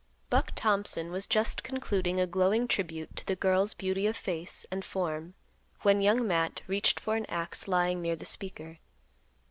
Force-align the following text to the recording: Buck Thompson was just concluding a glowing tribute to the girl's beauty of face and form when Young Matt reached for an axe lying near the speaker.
Buck 0.31 0.53
Thompson 0.55 1.11
was 1.11 1.27
just 1.27 1.61
concluding 1.61 2.19
a 2.19 2.25
glowing 2.25 2.67
tribute 2.67 3.15
to 3.17 3.23
the 3.27 3.35
girl's 3.35 3.75
beauty 3.75 4.07
of 4.07 4.17
face 4.17 4.65
and 4.71 4.83
form 4.83 5.35
when 5.83 6.01
Young 6.01 6.25
Matt 6.27 6.63
reached 6.65 6.99
for 6.99 7.15
an 7.15 7.27
axe 7.27 7.67
lying 7.67 8.01
near 8.01 8.15
the 8.15 8.25
speaker. 8.25 8.79